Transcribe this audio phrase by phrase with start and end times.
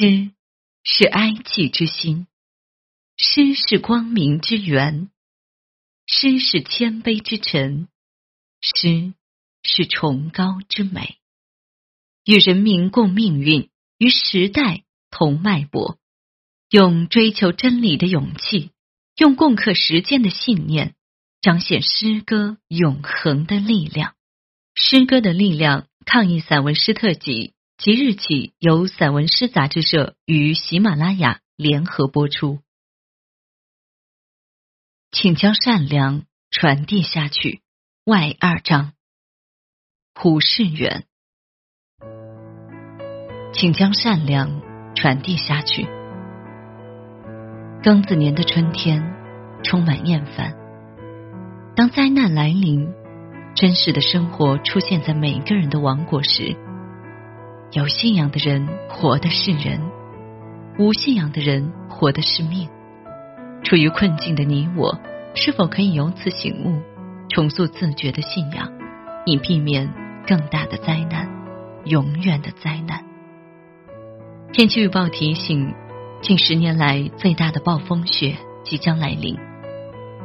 [0.00, 0.30] 诗
[0.82, 2.26] 是哀戚之心，
[3.18, 5.10] 诗是光明之源，
[6.06, 7.86] 诗是谦卑之臣，
[8.62, 9.12] 诗
[9.62, 11.18] 是崇高之美。
[12.24, 13.68] 与人民共命运，
[13.98, 15.98] 与时代同脉搏，
[16.70, 18.70] 用追求真理的勇气，
[19.18, 20.94] 用共克时艰的信念，
[21.42, 24.14] 彰显诗歌永恒的力量。
[24.74, 27.52] 诗歌的力量，抗议散文诗特辑。
[27.82, 32.58] 即日起，由散文诗杂志社与喜马拉雅联合播出。
[35.10, 37.62] 请将善良传递下去。
[38.04, 38.92] 外二章，
[40.14, 41.06] 胡世远，
[43.54, 44.60] 请将善良
[44.94, 45.86] 传递下去。
[47.82, 49.02] 庚子年的春天
[49.64, 50.54] 充满厌烦。
[51.74, 52.92] 当灾难来临，
[53.56, 56.54] 真实的生活出现在每个人的王国时。
[57.72, 59.80] 有信仰的人活的是人，
[60.76, 62.68] 无信仰的人活的是命。
[63.62, 64.98] 处于困境的你我，
[65.36, 66.82] 是否可以由此醒悟，
[67.28, 68.72] 重塑自觉的信仰，
[69.24, 69.88] 以避免
[70.26, 71.28] 更大的灾难，
[71.84, 73.04] 永远的灾难？
[74.52, 75.72] 天气预报提醒，
[76.22, 79.38] 近十年来最大的暴风雪即将来临。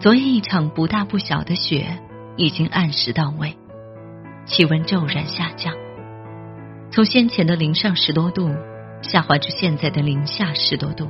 [0.00, 1.98] 昨夜一场不大不小的雪
[2.36, 3.58] 已经按时到位，
[4.46, 5.74] 气温骤然下降。
[6.90, 8.50] 从先前的零上十多度
[9.02, 11.08] 下滑至现在的零下十多度，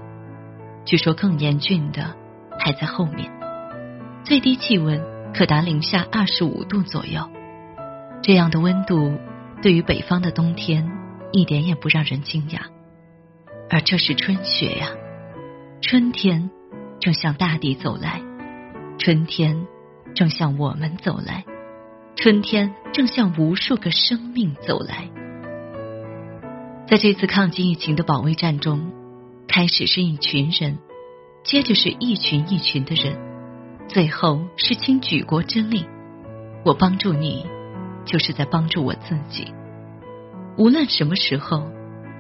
[0.85, 2.15] 据说更严峻的
[2.59, 3.31] 还在后面。
[4.25, 5.01] 最低气温
[5.33, 7.31] 可达零下二十五度左右，
[8.23, 9.17] 这样的温度
[9.63, 10.91] 对于北方的冬天
[11.31, 12.63] 一点也不让人惊讶。
[13.71, 14.89] 而这是春雪呀，
[15.81, 16.51] 春天
[16.99, 18.21] 正向大地走来，
[18.99, 19.67] 春天
[20.15, 21.45] 正向我们走来，
[22.17, 25.09] 春天正向无数个生命走来。
[26.89, 28.92] 在这次抗击疫情的保卫战中，
[29.48, 30.79] 开始是一群人，
[31.42, 33.19] 接着是一群一群的人，
[33.89, 35.84] 最后是倾举国之力。
[36.64, 37.45] 我帮助你，
[38.05, 39.52] 就是在帮助我自己。
[40.57, 41.69] 无论什么时候，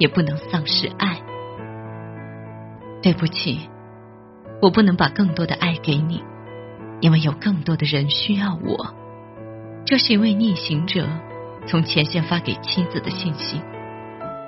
[0.00, 1.22] 也不能丧失爱。
[3.02, 3.70] 对不起，
[4.60, 6.24] 我不能把更多的爱给你，
[7.00, 8.92] 因为有更多的人需要我。
[9.84, 11.06] 这是一位逆行者
[11.68, 13.60] 从前线发给妻子的信息。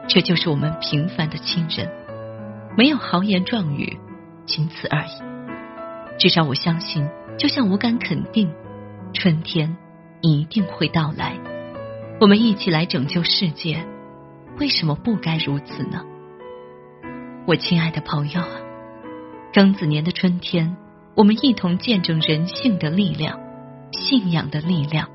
[0.09, 1.87] 这就是我们平凡的亲人，
[2.79, 3.99] 没有豪言壮语，
[4.47, 6.19] 仅此而已。
[6.19, 7.07] 至少我相信，
[7.39, 8.51] 就像我敢肯定，
[9.13, 9.77] 春天
[10.23, 11.37] 一定会到来。
[12.21, 13.87] 我们一起来拯救世界，
[14.59, 16.03] 为什么不该如此呢？
[17.47, 18.49] 我亲爱的朋友啊，
[19.53, 20.75] 庚子年的春天，
[21.15, 23.39] 我们一同见证人性的力量、
[23.93, 25.11] 信仰的力量、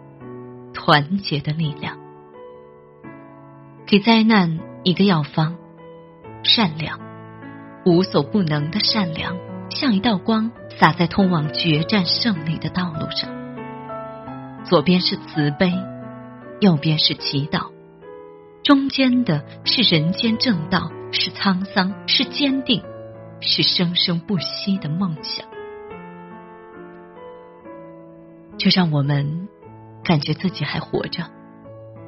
[0.71, 1.97] 团结的力量，
[3.87, 4.59] 给灾难。
[4.83, 5.55] 一个药方，
[6.43, 6.99] 善良，
[7.85, 9.37] 无所不能的善良，
[9.69, 13.29] 像一道光洒在通往决战胜利的道路上。
[14.65, 15.71] 左边是慈悲，
[16.59, 17.71] 右边是祈祷，
[18.61, 22.83] 中间的是人间正道，是沧桑，是坚定，
[23.39, 25.47] 是生生不息的梦想。
[28.57, 29.47] 就让我们
[30.03, 31.23] 感觉自己还活着。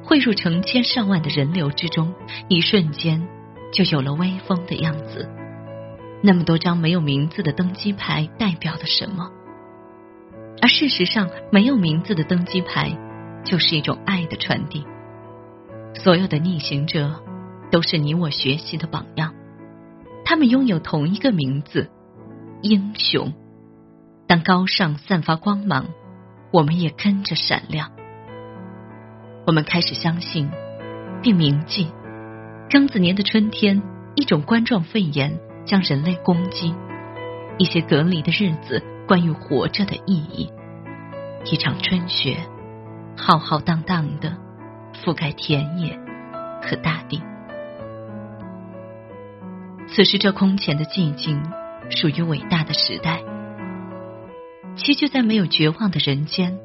[0.06, 2.14] 汇入成千上万的人流之中，
[2.48, 3.26] 一瞬间
[3.72, 5.28] 就有了威风的样子。
[6.22, 9.32] 那么多张没有名字的登机牌代表了什么？
[10.62, 12.96] 而事实上，没有名字的登机牌
[13.44, 14.86] 就是一种爱的传递。
[15.92, 17.20] 所有的逆行者
[17.72, 19.34] 都是你我学习的榜样，
[20.24, 21.90] 他们拥有同一个名字——
[22.62, 23.34] 英雄。
[24.28, 25.86] 当高尚散发光芒，
[26.52, 27.90] 我们也跟着闪亮。
[29.46, 30.50] 我们开始相信，
[31.22, 31.86] 并铭记
[32.68, 33.80] 庚子年的春天，
[34.16, 36.74] 一种冠状肺炎将人类攻击，
[37.56, 40.50] 一些隔离的日子，关于活着的意义，
[41.44, 42.38] 一场春雪
[43.16, 44.36] 浩浩荡荡的
[45.04, 45.96] 覆盖田野
[46.60, 47.22] 和大地。
[49.86, 51.40] 此时这空前的寂静，
[51.88, 53.22] 属于伟大的时代。
[54.74, 56.58] 栖居在没有绝望的人间，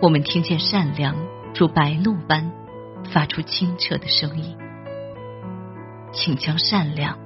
[0.00, 1.33] 我们听见善良。
[1.56, 2.50] 如白鹭般
[3.12, 4.56] 发出清澈的声音，
[6.12, 7.16] 请将善良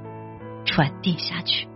[0.67, 1.67] 传递下去。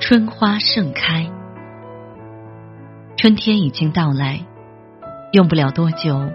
[0.00, 1.30] 春花盛开，
[3.16, 4.44] 春天已经到来，
[5.32, 6.28] 用不了多久，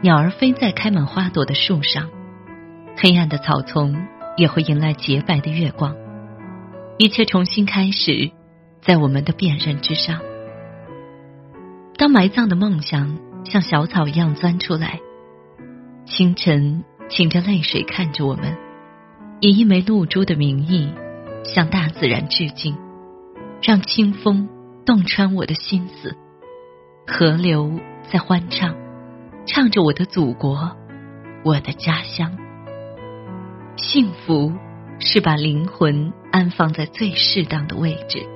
[0.00, 2.08] 鸟儿飞在开满花朵的树上，
[2.96, 4.06] 黑暗的草丛
[4.38, 5.94] 也会迎来洁白的月光，
[6.96, 8.30] 一切重新开始，
[8.80, 10.29] 在我们的辨认之上。
[12.00, 15.00] 当埋葬的梦想像小草一样钻出来，
[16.06, 18.56] 清晨，噙着泪水看着我们，
[19.40, 20.94] 以一枚露珠的名义
[21.44, 22.78] 向大自然致敬，
[23.60, 24.48] 让清风
[24.86, 26.16] 洞穿我的心思，
[27.06, 27.78] 河流
[28.10, 28.74] 在欢唱，
[29.44, 30.74] 唱着我的祖国，
[31.44, 32.34] 我的家乡。
[33.76, 34.54] 幸福
[35.00, 38.26] 是把灵魂安放在最适当的位置。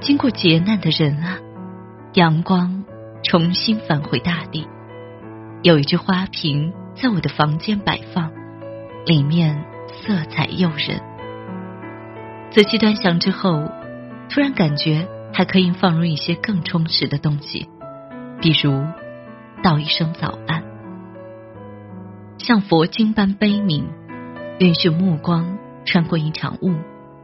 [0.00, 1.38] 经过劫难的人啊，
[2.14, 2.84] 阳光
[3.22, 4.66] 重新返回大地。
[5.62, 8.32] 有一只花瓶在我的房间摆放，
[9.06, 9.64] 里面
[10.02, 11.00] 色彩诱人。
[12.50, 13.70] 仔细端详之后，
[14.28, 17.68] 突然感觉还可以放入一些更充实的东西，
[18.40, 18.84] 比如
[19.62, 20.64] 道一声早安，
[22.38, 23.84] 像佛经般悲悯。
[24.58, 25.56] 允许目光
[25.86, 26.74] 穿过一场雾，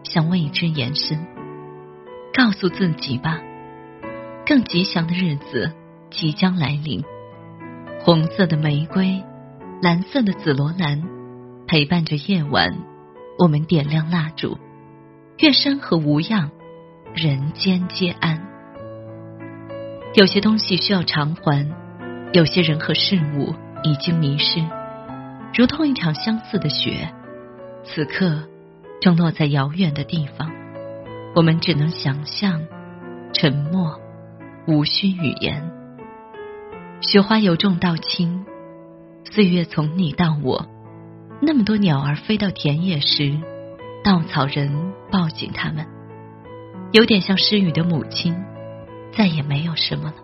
[0.05, 1.27] 向未知延伸。
[2.33, 3.43] 告诉自己吧，
[4.47, 5.73] 更吉祥的日子
[6.09, 7.03] 即将来临。
[8.05, 9.25] 红色的玫瑰，
[9.83, 11.03] 蓝色的紫罗兰，
[11.67, 12.79] 陪伴着夜晚，
[13.41, 14.57] 我们点亮蜡烛。
[15.41, 16.53] 愿山河无恙，
[17.13, 18.41] 人间皆安。
[20.15, 21.69] 有些东西需要偿还，
[22.33, 23.53] 有些人和事物
[23.83, 24.65] 已经迷失，
[25.53, 27.13] 如同一场相似的雪。
[27.83, 28.45] 此刻，
[29.01, 30.53] 正落在遥远的地方，
[31.35, 32.63] 我们只能想象，
[33.33, 34.01] 沉默，
[34.67, 35.71] 无需语言。
[37.01, 38.45] 雪花由重到轻，
[39.25, 40.67] 岁月从你到我，
[41.41, 43.39] 那么多鸟儿飞到田野时，
[44.03, 45.87] 稻草人抱紧它们，
[46.93, 48.35] 有点像失语的母亲，
[49.13, 50.15] 再也没有什么了，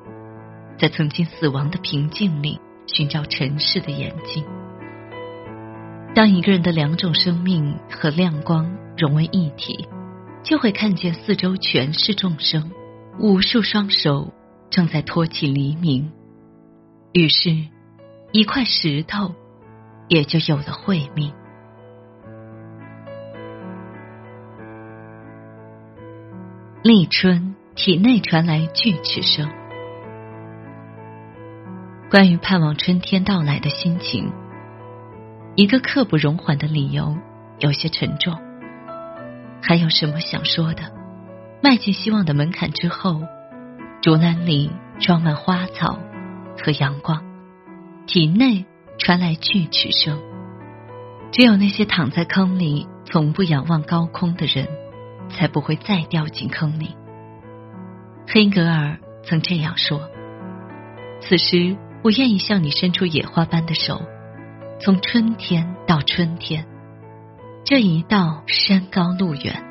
[0.79, 4.45] 在曾经死亡的平静里寻找尘世的眼睛。
[6.15, 9.87] 当一个人的两种生命和亮光融为一体，
[10.43, 12.71] 就会看见四周全是众生，
[13.19, 14.33] 无数双手
[14.71, 16.11] 正在托起黎明。
[17.13, 17.51] 于是，
[18.33, 19.35] 一块石头
[20.09, 21.33] 也就有了慧命。
[26.83, 29.49] 立春，体内传来锯齿声。
[32.11, 34.33] 关于盼望春天到来的心情。
[35.55, 37.15] 一个刻不容缓的理由，
[37.59, 38.35] 有些沉重。
[39.63, 41.02] 还有什么想说的？
[41.63, 43.23] 迈进希望的门槛之后，
[44.03, 45.97] 竹篮里装满花草
[46.61, 47.23] 和阳光，
[48.05, 48.67] 体内
[48.99, 50.21] 传来锯齿声。
[51.31, 54.67] 只有那些躺在坑里从不仰望高空的人，
[55.31, 56.97] 才不会再掉进坑里。
[58.27, 60.11] 黑格尔曾这样说
[61.23, 64.03] ：“此时，我愿意向你伸出野花般的手。”
[64.83, 66.67] 从春天到春天，
[67.65, 69.63] 这一道山高路远，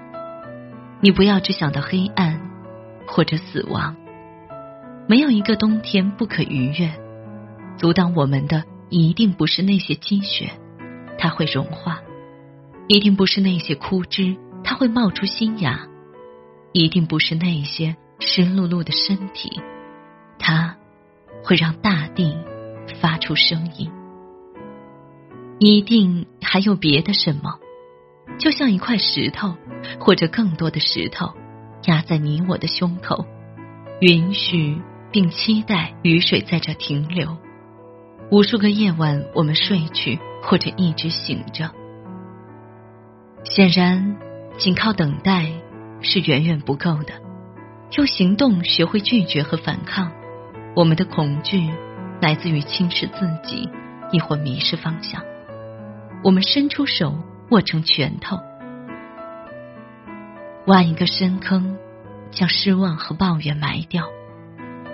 [1.02, 2.40] 你不要只想到黑暗
[3.08, 3.96] 或者死亡。
[5.08, 6.94] 没有一个冬天不可逾越，
[7.76, 10.52] 阻挡我们的一定不是那些积雪，
[11.18, 11.96] 它会融化；
[12.88, 15.90] 一定不是那些枯枝，它会冒出新芽；
[16.72, 19.60] 一定不是那些湿漉漉的身体，
[20.38, 20.78] 它
[21.44, 22.38] 会让大地
[23.02, 23.92] 发出声音。
[25.58, 27.60] 一定还有别的什么，
[28.40, 29.56] 就像一块石头，
[30.00, 31.34] 或者更多的石头，
[31.86, 33.26] 压在你我的胸口，
[34.00, 34.82] 允许
[35.12, 37.38] 并期待雨水在这停留。
[38.32, 41.72] 无数个夜晚，我们睡去，或者一直醒着。
[43.44, 44.18] 显然，
[44.58, 45.52] 仅靠等待
[46.02, 47.14] 是远远不够的。
[47.98, 50.12] 用行动学会拒绝和反抗。
[50.76, 51.70] 我们的恐惧
[52.22, 53.70] 来自于轻视自己，
[54.14, 55.22] 亦或迷失方向。
[56.24, 57.14] 我们伸出手，
[57.52, 58.40] 握成拳头，
[60.68, 61.78] 挖一个深坑，
[62.32, 64.06] 将失望和抱怨埋掉。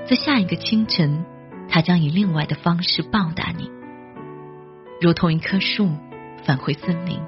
[0.10, 1.24] 在下一个清晨，
[1.70, 3.70] 他将以另外的方式报答你，
[5.00, 5.92] 如同一棵树
[6.44, 7.20] 返回森林。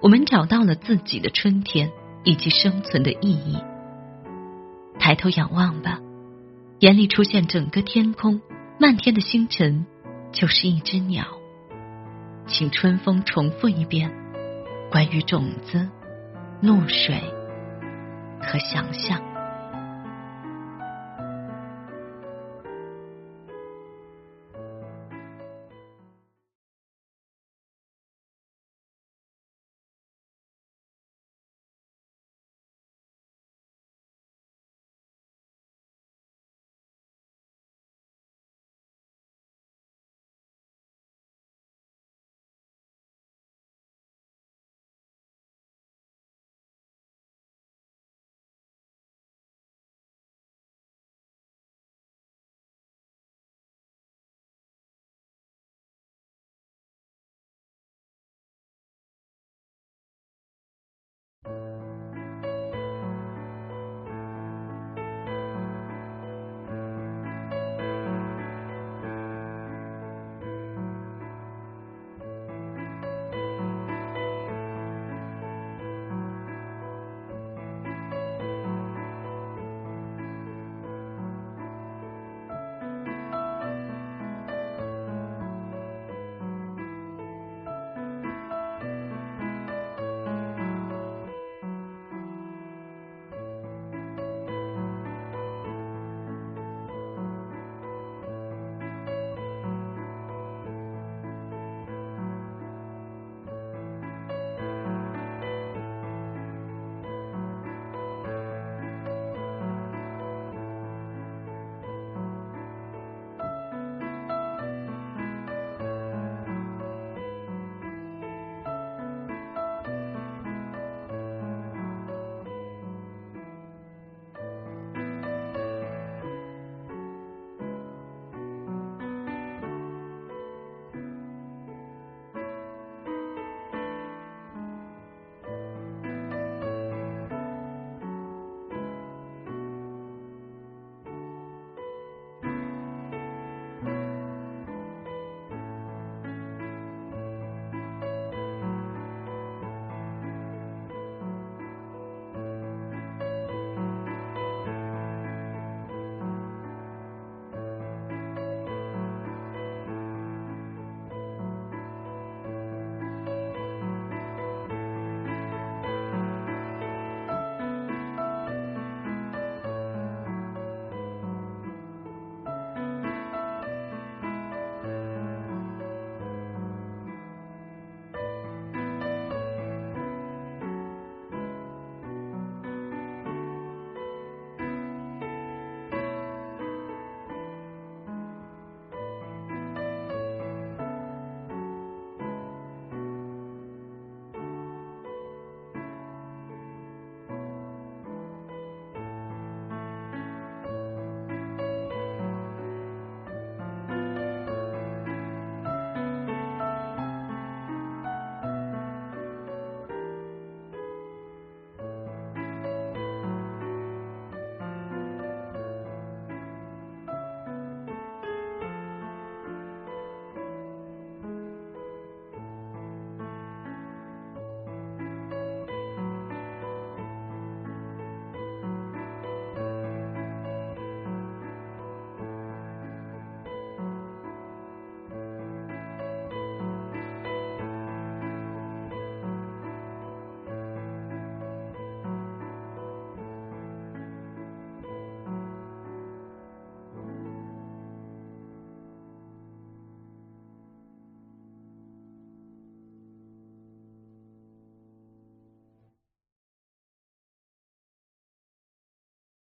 [0.00, 1.92] 我们找到了自己的春天
[2.24, 3.62] 以及生存的意义。
[4.98, 6.00] 抬头仰望吧，
[6.80, 8.40] 眼里出现整个天空，
[8.80, 9.86] 漫天的星辰，
[10.32, 11.26] 就是一只鸟。
[12.48, 14.10] 请春风重复一遍
[14.92, 15.88] 关于种子、
[16.60, 17.18] 露水
[18.42, 19.31] 和想象。